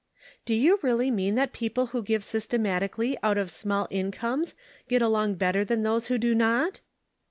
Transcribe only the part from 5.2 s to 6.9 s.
better than those who do riot